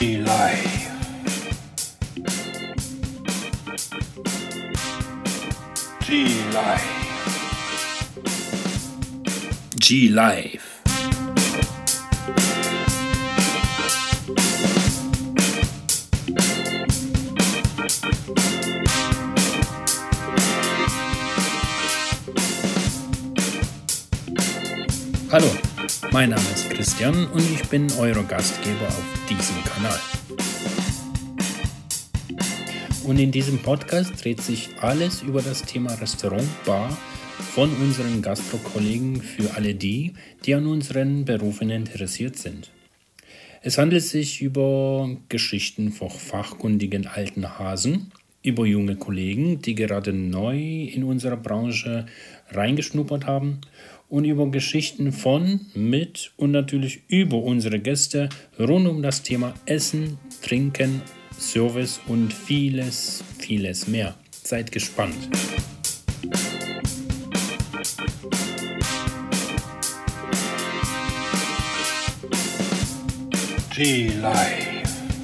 Live. 0.00 0.92
G 6.02 6.50
Live. 6.52 6.84
G 9.76 10.08
Live. 10.10 10.64
Hallo, 25.30 25.77
mein 26.12 26.30
Name 26.30 26.42
ist 26.54 26.70
Christian 26.70 27.26
und 27.28 27.42
ich 27.52 27.62
bin 27.68 27.86
euer 27.98 28.22
Gastgeber 28.24 28.86
auf 28.88 29.04
diesem 29.28 29.62
Kanal. 29.64 29.98
Und 33.04 33.18
in 33.18 33.30
diesem 33.30 33.58
Podcast 33.58 34.22
dreht 34.22 34.40
sich 34.40 34.70
alles 34.80 35.22
über 35.22 35.40
das 35.40 35.62
Thema 35.62 35.94
Restaurant, 35.94 36.48
Bar 36.64 36.96
von 37.54 37.70
unseren 37.76 38.20
Gastro-Kollegen 38.22 39.22
für 39.22 39.54
alle 39.54 39.74
die, 39.74 40.14
die 40.44 40.54
an 40.54 40.66
unseren 40.66 41.24
Berufen 41.24 41.70
interessiert 41.70 42.36
sind. 42.36 42.70
Es 43.62 43.78
handelt 43.78 44.04
sich 44.04 44.40
über 44.40 45.10
Geschichten 45.28 45.92
von 45.92 46.10
fachkundigen 46.10 47.06
alten 47.06 47.58
Hasen, 47.58 48.12
über 48.42 48.66
junge 48.66 48.96
Kollegen, 48.96 49.60
die 49.60 49.74
gerade 49.74 50.12
neu 50.12 50.58
in 50.84 51.04
unserer 51.04 51.36
Branche 51.36 52.06
reingeschnuppert 52.50 53.26
haben 53.26 53.60
und 54.08 54.24
über 54.24 54.50
Geschichten 54.50 55.12
von, 55.12 55.60
mit 55.74 56.32
und 56.36 56.50
natürlich 56.50 57.02
über 57.08 57.38
unsere 57.38 57.78
Gäste 57.78 58.28
rund 58.58 58.88
um 58.88 59.02
das 59.02 59.22
Thema 59.22 59.54
Essen, 59.66 60.18
Trinken, 60.42 61.02
Service 61.38 62.00
und 62.06 62.32
vieles, 62.32 63.22
vieles 63.38 63.86
mehr. 63.86 64.14
Seid 64.30 64.72
gespannt. 64.72 65.28
G 73.74 74.10
Live. 74.20 74.67